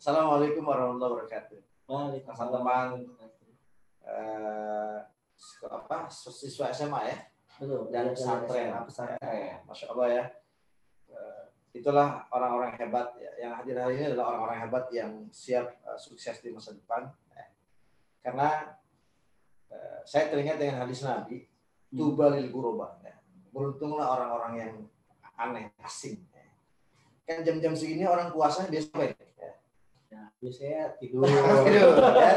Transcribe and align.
Assalamualaikum 0.00 0.64
warahmatullahi 0.64 1.12
wabarakatuh. 1.12 1.60
Waalaikumsalam. 1.84 2.48
Teman-teman 2.48 2.88
eh, 4.00 4.98
apa 5.68 5.96
siswa 6.08 6.72
SMA 6.72 7.00
ya 7.04 7.16
Betul. 7.60 7.92
dan 7.92 8.04
Iya, 8.08 8.12
pesantren. 8.16 8.68
Eh, 9.20 9.52
Masya 9.68 9.86
Allah 9.92 10.08
ya. 10.08 10.24
Eh, 11.12 11.42
itulah 11.76 12.24
orang-orang 12.32 12.80
hebat 12.80 13.12
ya. 13.20 13.28
yang 13.44 13.52
hadir 13.60 13.76
hari 13.76 14.00
ini 14.00 14.16
adalah 14.16 14.32
orang-orang 14.32 14.58
hebat 14.64 14.84
yang 14.88 15.28
siap 15.28 15.68
eh, 15.68 15.98
sukses 16.00 16.40
di 16.40 16.48
masa 16.48 16.72
depan. 16.72 17.12
Eh, 17.36 17.48
karena 18.24 18.72
eh, 19.68 20.00
saya 20.08 20.32
teringat 20.32 20.56
dengan 20.56 20.80
hadis 20.80 21.04
Nabi, 21.04 21.44
Hmm. 21.90 21.98
tubalil 22.16 22.48
guroba. 22.48 22.96
Ya. 23.04 23.18
Beruntunglah 23.52 24.16
orang-orang 24.16 24.52
yang 24.56 24.72
aneh, 25.36 25.74
asing. 25.84 26.22
ya. 26.32 26.46
Kan 27.28 27.42
jam-jam 27.44 27.74
segini 27.76 28.06
orang 28.06 28.30
puasa 28.30 28.64
biasa 28.64 28.94
ya? 28.96 29.10
Ya, 29.34 29.39
biasanya 30.40 30.96
tidur. 30.96 31.28
Tidur, 31.28 32.00
ya. 32.16 32.32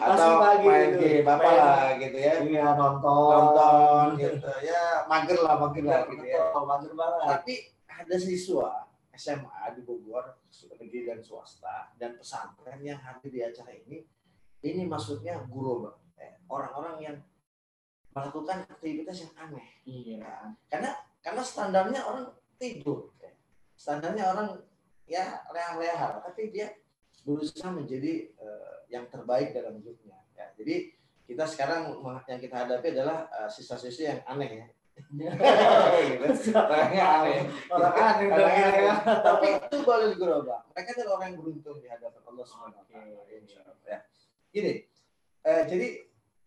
Atau 0.00 0.30
pagi 0.40 0.64
main 0.64 0.90
gitu. 0.96 1.00
game 1.04 1.28
apa 1.28 1.50
lah 1.52 1.84
gitu 2.00 2.16
ya. 2.16 2.32
Iya, 2.40 2.66
nonton. 2.72 3.28
Nonton 3.30 4.06
gitu 4.16 4.48
ya, 4.64 5.04
mager 5.04 5.38
lah, 5.44 5.54
mager 5.60 5.84
lah 5.84 6.00
gitu 6.08 6.24
ya. 6.24 6.40
Mager 6.56 6.92
banget. 6.96 7.28
Tapi 7.28 7.54
ada 7.84 8.16
siswa 8.16 8.88
SMA 9.14 9.62
di 9.78 9.80
Bogor, 9.84 10.40
negeri 10.80 11.06
dan 11.06 11.20
swasta, 11.22 11.94
dan 12.00 12.18
pesantren 12.18 12.82
yang 12.82 12.98
hadir 12.98 13.30
di 13.30 13.40
acara 13.44 13.70
ini, 13.70 14.02
ini 14.64 14.82
maksudnya 14.88 15.44
guru 15.46 15.86
bang, 15.86 15.98
Eh, 16.14 16.32
orang-orang 16.48 16.96
yang 17.02 17.16
melakukan 18.14 18.64
aktivitas 18.70 19.26
yang 19.26 19.32
aneh. 19.36 19.68
Iya. 19.84 20.54
Karena 20.70 20.94
karena 21.20 21.42
standarnya 21.42 22.00
orang 22.06 22.30
tidur, 22.56 23.10
standarnya 23.74 24.30
orang 24.30 24.48
ya 25.04 25.42
leha-leha, 25.50 26.22
tapi 26.22 26.54
dia 26.54 26.70
berusaha 27.24 27.72
menjadi 27.72 28.30
eh, 28.30 28.76
yang 28.92 29.08
terbaik 29.08 29.56
dalam 29.56 29.80
hidupnya. 29.80 30.20
Ya, 30.36 30.52
jadi 30.60 30.92
kita 31.24 31.48
sekarang 31.48 31.96
yang 32.28 32.40
kita 32.40 32.56
hadapi 32.68 32.92
adalah 32.92 33.26
eh, 33.32 33.48
siswa-siswi 33.48 34.04
yang 34.04 34.20
aneh 34.28 34.50
ya. 34.60 34.66
Orangnya 36.54 37.04
aneh. 37.18 37.40
Orang 37.66 37.94
aneh 37.98 38.26
ya. 38.30 38.46
aneh. 38.46 38.86
Tapi 39.02 39.46
itu 39.58 39.76
boleh 39.82 40.14
gerobak. 40.14 40.62
Mereka 40.70 40.90
adalah 40.94 41.12
orang 41.18 41.26
yang 41.34 41.38
beruntung 41.42 41.76
di 41.82 41.88
hadapan 41.90 42.22
Allah 42.22 42.44
Subhanahu 42.46 42.78
wa 42.78 42.86
taala. 42.86 43.20
Ya. 43.88 43.98
Gini. 44.54 44.86
eh, 45.44 45.62
jadi 45.66 45.88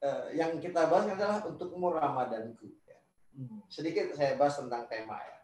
eh, 0.00 0.24
yang 0.38 0.56
kita 0.62 0.86
bahas 0.86 1.10
adalah 1.10 1.42
untuk 1.44 1.74
umur 1.74 1.98
Ramadanku. 1.98 2.70
Ya. 2.86 2.98
Hmm. 3.34 3.66
Sedikit 3.66 4.14
saya 4.14 4.38
bahas 4.38 4.54
tentang 4.54 4.86
tema 4.86 5.18
ya. 5.18 5.38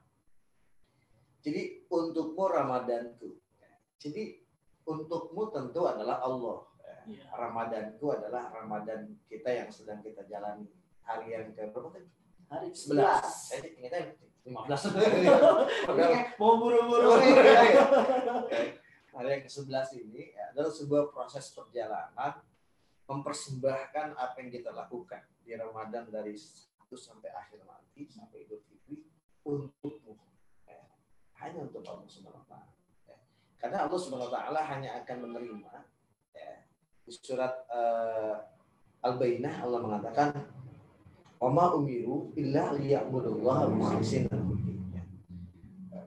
Jadi 1.43 1.85
untukmu 1.91 2.45
Ramadanku. 2.47 3.37
Ya. 3.59 3.75
Jadi 3.99 4.44
untukmu 4.85 5.51
tentu 5.51 5.85
adalah 5.89 6.21
Allah. 6.21 6.69
Ya. 7.05 7.25
Ramadanku 7.37 8.07
adalah 8.17 8.49
Ramadan 8.49 9.13
kita 9.29 9.53
yang 9.53 9.69
sedang 9.69 10.01
kita 10.01 10.25
jalani. 10.25 10.69
Hari 11.05 11.37
yang 11.37 11.53
ke 11.53 11.69
berapa 11.69 11.93
tadi? 11.93 12.09
Hari 12.49 12.69
11. 12.73 12.97
11. 12.97 13.53
Saya 13.53 13.69
ingatnya 13.77 14.03
15. 14.45 15.89
Oke, 15.89 16.05
mau 16.41 16.53
buru-buru. 16.61 17.17
Hari 19.15 19.29
yang 19.31 19.43
ke-11 19.47 19.89
ini 20.01 20.35
adalah 20.37 20.73
sebuah 20.73 21.15
proses 21.15 21.53
perjalanan 21.55 22.41
mempersembahkan 23.05 24.17
apa 24.17 24.37
yang 24.41 24.51
kita 24.51 24.73
lakukan 24.73 25.23
di 25.45 25.53
Ramadan 25.53 26.09
dari 26.09 26.33
1 26.37 26.89
sampai 26.97 27.31
akhir 27.31 27.63
nanti 27.69 28.09
sampai 28.09 28.49
Idul 28.49 28.65
Fitri 28.65 29.05
untukmu. 29.45 30.17
Ya, 30.65 30.81
hanya 31.45 31.69
untuk 31.69 31.85
Allah 31.85 32.09
Subhanahu 32.09 32.43
wa 32.43 32.49
taala. 32.49 32.73
Ya. 33.05 33.17
Karena 33.65 33.89
Allah 33.89 33.97
Subhanahu 33.97 34.29
wa 34.29 34.35
taala 34.37 34.61
hanya 34.61 35.01
akan 35.01 35.25
menerima 35.25 35.73
ya, 36.37 36.53
di 37.01 37.13
surat 37.17 37.65
eh, 37.73 38.37
Al-Bainah 39.01 39.65
Allah 39.65 39.81
mengatakan 39.81 40.37
Wama 41.41 41.73
umiru 41.73 42.29
illa 42.37 42.77
liya'budullaha 42.77 43.73
mukhlishina 43.73 44.29
lahud-din." 44.37 44.85
Ya. 44.93 45.01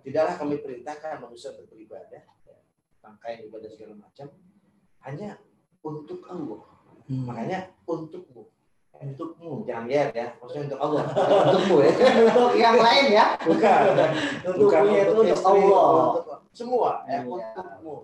Tidaklah 0.05 0.37
kami 0.37 0.61
perintahkan 0.61 1.17
manusia 1.17 1.49
untuk 1.57 1.73
beribadah, 1.73 2.21
ya, 2.45 2.57
rangkaian 3.01 3.49
ibadah 3.49 3.69
segala 3.73 3.93
macam, 4.05 4.29
hanya 5.09 5.41
untuk 5.81 6.29
Allah. 6.29 6.61
Makanya 7.09 7.73
untukmu. 7.89 8.53
Untukmu, 8.97 9.61
jangan 9.63 9.85
lihat 9.85 10.09
ya, 10.11 10.27
maksudnya 10.41 10.73
untuk 10.73 10.81
Allah, 10.81 11.03
untukmu 11.53 11.75
ya. 11.85 11.91
Untuk 12.33 12.53
yang 12.57 12.77
lain 12.81 13.05
ya. 13.13 13.25
Bukan. 13.45 13.81
Untuk 14.41 14.57
Bukan 14.65 14.81
itu 14.89 15.13
untuk 15.13 15.25
istri, 15.29 15.45
Allah. 15.45 16.01
untuk 16.17 16.25
semua 16.51 16.91
ya, 17.05 17.19
Iya. 17.21 17.29
untukmu. 17.29 17.95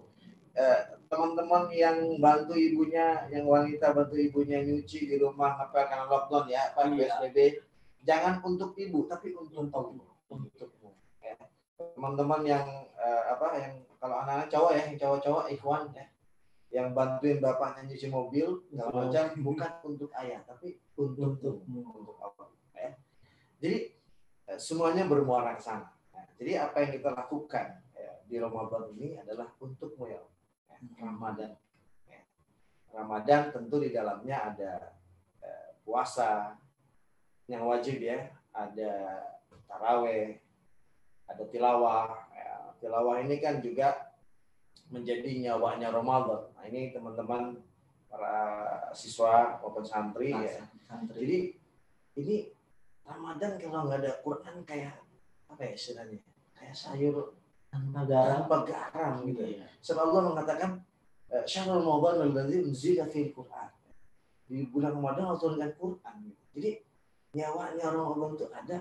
Eh, 0.53 0.79
teman-teman 1.09 1.63
yang 1.73 1.97
bantu 2.21 2.53
ibunya, 2.53 3.25
yang 3.33 3.45
wanita 3.49 3.89
bantu 3.93 4.15
ibunya 4.17 4.61
nyuci 4.61 5.09
di 5.09 5.15
rumah 5.17 5.57
apa 5.57 5.89
karena 5.89 6.05
lockdown 6.05 6.45
ya, 6.45 6.69
apa 6.69 6.85
Iya. 6.85 7.09
PSBB, 7.09 7.37
jangan 8.05 8.33
untuk 8.45 8.77
ibu 8.77 9.09
tapi 9.09 9.33
untuk 9.33 9.65
Allah, 9.73 10.13
untukmu. 10.29 10.93
Ya. 11.25 11.33
Teman-teman 11.97 12.41
yang 12.45 12.65
eh, 12.93 13.23
apa 13.33 13.47
yang 13.57 13.73
kalau 13.97 14.21
anak-anak 14.21 14.47
cowok 14.53 14.71
ya, 14.77 14.81
yang 14.85 14.97
cowok-cowok 15.01 15.45
ikhwan 15.49 15.83
ya, 15.95 16.05
yang 16.73 16.87
bantuin 16.93 17.37
bapaknya 17.37 17.85
nyuci 17.85 18.09
mobil 18.09 18.61
segala 18.65 19.05
macam 19.05 19.25
bukan 19.41 19.71
untuk 19.85 20.09
ayah 20.17 20.41
tapi 20.43 20.81
untukmu, 20.97 21.81
untuk 21.89 22.17
Allah. 22.21 22.47
Ya. 22.77 22.91
Jadi 23.59 23.75
eh, 24.49 24.59
semuanya 24.59 25.07
bermuara 25.09 25.57
ke 25.57 25.63
sana. 25.63 25.89
Nah, 26.13 26.25
jadi 26.37 26.69
apa 26.69 26.85
yang 26.85 26.91
kita 26.99 27.09
lakukan 27.13 27.67
ya, 27.97 28.11
di 28.27 28.35
Ramadan 28.37 28.93
ini 28.97 29.17
adalah 29.17 29.49
untukmu 29.57 30.09
ya, 30.09 30.21
Allah. 30.21 30.37
Ya, 30.69 30.77
Ramadan. 31.01 31.51
Ya. 32.05 32.21
Ramadan 32.93 33.41
tentu 33.49 33.75
di 33.81 33.89
dalamnya 33.89 34.53
ada 34.53 34.71
eh, 35.41 35.69
puasa 35.81 36.57
yang 37.49 37.65
wajib 37.67 37.99
ya, 37.99 38.29
ada 38.53 38.91
taraweh, 39.65 40.37
ada 41.27 41.43
tilawah. 41.49 42.29
Ya, 42.31 42.47
tilawah 42.77 43.17
ini 43.25 43.41
kan 43.41 43.59
juga 43.59 44.13
menjadi 44.93 45.41
nyawanya 45.41 45.89
Ramadan. 45.89 46.53
Nah, 46.53 46.63
ini 46.69 46.93
teman-teman 46.93 47.57
para 48.13 48.37
siswa 48.93 49.57
maupun 49.57 49.81
santri 49.81 50.29
ya. 50.29 50.61
Santri. 50.85 51.17
Jadi 51.17 51.37
ini 52.21 52.35
Ramadan 53.01 53.57
kalau 53.57 53.89
nggak 53.89 53.99
ada 54.05 54.11
Quran 54.21 54.55
kayak 54.61 55.01
apa 55.49 55.61
ya 55.65 55.71
istilahnya? 55.73 56.21
Kayak 56.53 56.75
sayur 56.77 57.33
tanpa 57.73 58.05
garam. 58.05 58.45
tanpa 58.45 58.57
garam 58.69 59.13
gitu. 59.25 59.41
Iya. 59.41 59.65
Sebab 59.81 60.13
Allah 60.13 60.23
mengatakan 60.29 60.71
eh, 61.33 61.41
syahrul 61.49 61.81
Ramadan 61.81 62.29
alladzi 62.29 62.61
unzila 62.61 63.09
fil 63.09 63.33
Quran. 63.33 63.69
Di 64.45 64.69
bulan 64.69 64.93
Ramadan 64.93 65.33
Allah 65.33 65.41
turunkan 65.41 65.71
Quran. 65.73 66.15
gitu. 66.29 66.41
Jadi 66.53 66.69
nyawanya 67.33 67.83
orang 67.89 68.05
Ramadan 68.13 68.31
itu 68.37 68.45
ada 68.53 68.77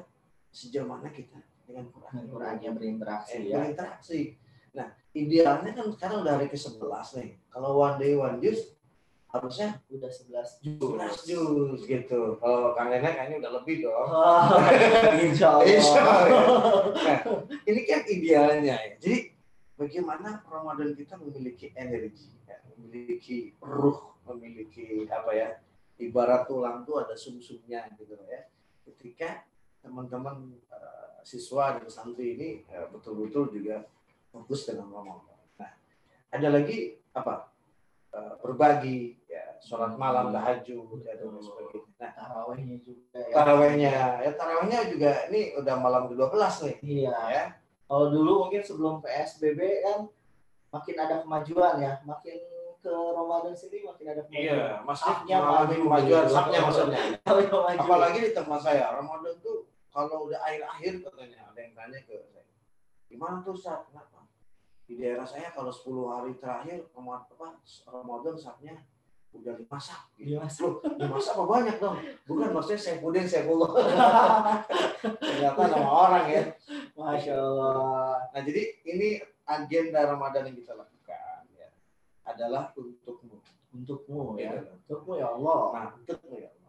sejauh 0.52 0.84
mana 0.84 1.08
kita 1.08 1.40
dengan 1.64 1.88
Quran. 1.88 2.28
Qurannya 2.28 2.70
berinteraksi 2.76 3.32
Eh, 3.40 3.42
ya. 3.48 3.64
berinteraksi. 3.64 4.20
Nah, 4.76 4.92
idealnya 5.16 5.72
kan 5.72 5.88
sekarang 5.88 6.20
udah 6.20 6.32
hari 6.36 6.52
ke-11 6.52 7.08
nih. 7.16 7.30
Kalau 7.48 7.80
one 7.80 7.96
day 7.96 8.12
one 8.12 8.36
juice 8.40 8.76
harusnya 9.32 9.80
Udah 9.88 10.12
11 10.12 10.60
11 10.76 11.28
jus 11.28 11.80
gitu. 11.88 12.36
Kalau 12.36 12.76
Kang 12.76 12.92
Nenek 12.92 13.16
kayaknya 13.16 13.36
udah 13.40 13.52
lebih 13.60 13.76
dong. 13.88 14.08
Oh, 14.12 14.60
Insya 15.24 15.56
Allah. 15.56 15.64
Insya 15.64 16.00
Allah. 16.04 16.44
Nah, 16.92 17.18
ini 17.64 17.80
kan 17.88 18.00
idealnya 18.04 18.76
ya. 18.76 18.94
Jadi 19.00 19.32
bagaimana 19.80 20.44
Ramadan 20.44 20.92
kita 20.92 21.16
memiliki 21.16 21.72
energi, 21.72 22.28
ya, 22.44 22.60
memiliki 22.76 23.56
ruh, 23.64 24.20
memiliki 24.28 25.08
apa 25.08 25.32
ya? 25.32 25.48
Ibarat 25.96 26.44
tulang 26.50 26.84
tuh 26.84 27.00
ada 27.00 27.16
sum-sumnya 27.16 27.88
gitu 27.96 28.12
ya. 28.28 28.52
Ketika 28.84 29.48
teman-teman 29.80 30.60
eh, 30.68 31.24
siswa 31.24 31.80
dan 31.80 31.88
santri 31.88 32.36
ini 32.36 32.48
eh, 32.68 32.86
betul-betul 32.92 33.48
juga 33.48 33.88
fokus 34.28 34.68
dengan 34.68 34.92
Ramadan. 34.92 35.40
Nah, 35.56 35.72
ada 36.28 36.48
lagi 36.52 37.00
apa? 37.16 37.52
Eh, 38.12 38.34
berbagi, 38.44 39.21
sholat 39.62 39.94
malam, 39.94 40.34
tahajud, 40.34 40.98
ya, 41.06 41.14
dan 41.14 41.38
sebagainya. 41.38 41.86
Nah, 42.02 42.10
Tarawehnya 42.18 42.76
juga 42.82 43.18
ya. 43.22 43.30
tarawehnya 43.30 43.94
ya 44.26 44.30
tarawehnya 44.34 44.78
juga 44.90 45.10
ini 45.30 45.40
udah 45.54 45.74
malam 45.78 46.02
ke-12 46.10 46.54
nih. 46.66 46.76
Iya. 46.82 47.16
ya. 47.30 47.44
Kalau 47.86 48.06
dulu 48.10 48.32
mungkin 48.46 48.62
sebelum 48.64 48.98
PSBB 48.98 49.60
kan 49.86 49.98
makin 50.74 50.96
ada 50.98 51.14
kemajuan 51.22 51.74
ya, 51.78 51.92
makin 52.02 52.36
ke 52.82 52.90
Ramadan 52.90 53.54
sini 53.54 53.86
makin 53.86 54.06
ada 54.10 54.22
kemajuan. 54.26 54.82
Sabnya 54.98 55.36
mengalami 55.38 55.76
maju. 55.78 55.84
kemajuan. 55.86 56.24
sabnya 56.26 56.58
maksudnya. 56.66 57.00
Makin 57.22 57.78
apalagi 57.78 58.18
di 58.18 58.30
tempat 58.34 58.60
saya 58.66 58.84
Ramadan 58.90 59.34
tuh 59.38 59.70
kalau 59.94 60.26
udah 60.26 60.40
akhir-akhir 60.42 61.06
katanya 61.06 61.38
ada 61.52 61.58
yang 61.62 61.72
tanya 61.78 61.98
ke 62.02 62.16
saya 62.32 62.42
gimana 63.06 63.44
tuh 63.46 63.54
saat 63.54 63.86
kenapa? 63.86 64.26
Di 64.88 64.98
daerah 64.98 65.28
saya 65.28 65.54
kalau 65.54 65.70
10 65.70 66.10
hari 66.10 66.32
terakhir 66.42 66.90
Ramadan 66.96 67.30
apa? 67.38 67.48
Ramadan 67.86 68.34
sabnya 68.34 68.82
udah 69.32 69.54
dimasak 69.56 70.00
gitu. 70.20 70.36
Dimasak. 70.36 70.62
Loh, 70.62 70.74
dimasak 71.00 71.34
apa 71.34 71.44
banyak 71.48 71.76
dong 71.80 71.96
bukan 72.28 72.48
maksudnya 72.52 72.80
saya 72.80 72.96
puding 73.00 73.26
saya 73.26 73.48
ternyata 75.18 75.60
nama 75.72 75.88
orang 75.88 76.24
ya 76.28 76.42
Masya 76.92 77.34
Allah. 77.34 78.28
Nah, 78.30 78.40
jadi 78.44 78.62
ini 78.84 79.08
agenda 79.48 80.04
Ramadan 80.04 80.52
yang 80.52 80.56
kita 80.60 80.72
lakukan. 80.76 81.42
Ya. 81.56 81.68
adalah 82.28 82.70
untukmu. 82.76 83.40
Untukmu 83.72 84.38
ya. 84.38 84.60
Gitu. 84.60 84.72
Untukmu 84.86 85.12
ya 85.18 85.26
Allah. 85.32 85.62
Nah, 85.72 85.86
untukmu 85.96 86.34
ya 86.38 86.48
Allah. 86.52 86.61